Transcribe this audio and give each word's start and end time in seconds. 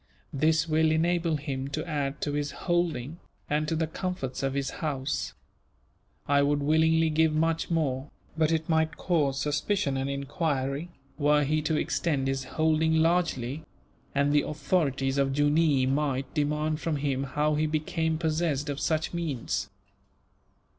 This 0.33 0.67
will 0.67 0.91
enable 0.91 1.35
him 1.37 1.67
to 1.67 1.87
add 1.87 2.21
to 2.21 2.33
his 2.33 2.49
holding, 2.65 3.19
and 3.47 3.67
to 3.67 3.75
the 3.75 3.85
comforts 3.85 4.41
of 4.41 4.55
his 4.55 4.71
house. 4.81 5.35
I 6.27 6.41
would 6.41 6.59
willingly 6.63 7.11
give 7.11 7.33
much 7.33 7.69
more, 7.69 8.09
but 8.35 8.51
it 8.51 8.67
might 8.67 8.97
cause 8.97 9.39
suspicion 9.39 9.97
and 9.97 10.09
enquiry, 10.09 10.89
were 11.19 11.43
he 11.43 11.61
to 11.61 11.77
extend 11.77 12.27
his 12.27 12.45
holding 12.45 12.95
largely; 12.95 13.61
and 14.15 14.33
the 14.33 14.41
authorities 14.41 15.19
of 15.19 15.33
Jooneer 15.33 15.87
might 15.87 16.33
demand 16.33 16.79
from 16.79 16.95
him 16.95 17.21
how 17.25 17.53
he 17.53 17.67
became 17.67 18.17
possessed 18.17 18.69
of 18.71 18.79
such 18.79 19.13
means. 19.13 19.69